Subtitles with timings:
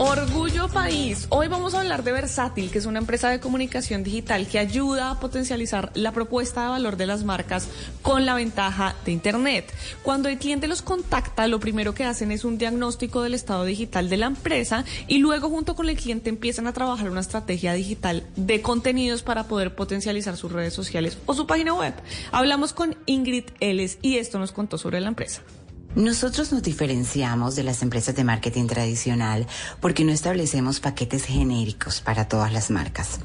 [0.00, 1.26] Orgullo País.
[1.28, 5.10] Hoy vamos a hablar de Versátil, que es una empresa de comunicación digital que ayuda
[5.10, 7.68] a potencializar la propuesta de valor de las marcas
[8.00, 9.74] con la ventaja de Internet.
[10.04, 14.08] Cuando el cliente los contacta, lo primero que hacen es un diagnóstico del estado digital
[14.08, 18.24] de la empresa y luego junto con el cliente empiezan a trabajar una estrategia digital
[18.36, 21.94] de contenidos para poder potencializar sus redes sociales o su página web.
[22.30, 25.42] Hablamos con Ingrid Ellis y esto nos contó sobre la empresa.
[25.98, 29.48] Nosotros nos diferenciamos de las empresas de marketing tradicional
[29.80, 33.18] porque no establecemos paquetes genéricos para todas las marcas.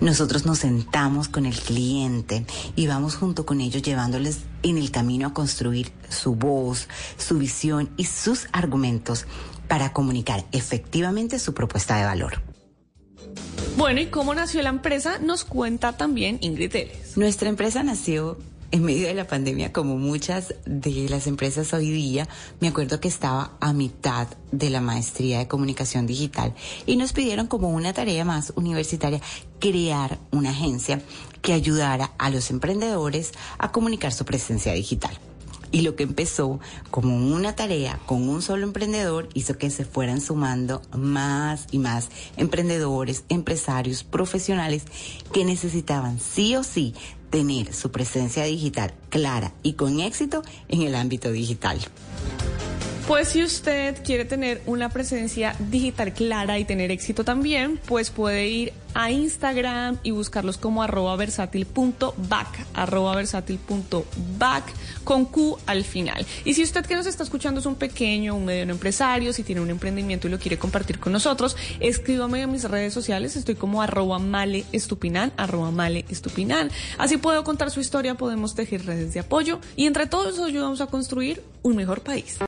[0.00, 2.44] Nosotros nos sentamos con el cliente
[2.74, 7.90] y vamos junto con ellos llevándoles en el camino a construir su voz, su visión
[7.96, 9.24] y sus argumentos
[9.68, 12.42] para comunicar efectivamente su propuesta de valor.
[13.76, 15.20] Bueno, ¿y cómo nació la empresa?
[15.20, 17.16] Nos cuenta también Ingrid Teles.
[17.16, 18.36] Nuestra empresa nació
[18.70, 22.28] en medio de la pandemia, como muchas de las empresas hoy día,
[22.60, 26.54] me acuerdo que estaba a mitad de la maestría de comunicación digital
[26.86, 29.20] y nos pidieron como una tarea más universitaria
[29.60, 31.00] crear una agencia
[31.42, 35.18] que ayudara a los emprendedores a comunicar su presencia digital.
[35.72, 40.20] Y lo que empezó como una tarea con un solo emprendedor hizo que se fueran
[40.20, 44.84] sumando más y más emprendedores, empresarios, profesionales
[45.32, 46.94] que necesitaban sí o sí
[47.30, 51.78] tener su presencia digital clara y con éxito en el ámbito digital.
[53.06, 58.48] Pues si usted quiere tener una presencia digital clara y tener éxito también, pues puede
[58.48, 64.64] ir a Instagram y buscarlos como arroba versátil.back, arroba versátil.back
[65.04, 66.26] con Q al final.
[66.44, 69.60] Y si usted que nos está escuchando es un pequeño, un mediano empresario, si tiene
[69.60, 73.82] un emprendimiento y lo quiere compartir con nosotros, escríbame en mis redes sociales, estoy como
[73.82, 76.70] arroba male estupinan, arroba male estupinan.
[76.98, 80.86] Así puedo contar su historia, podemos tejer redes de apoyo y entre todos ayudamos a
[80.86, 82.38] construir un mejor país.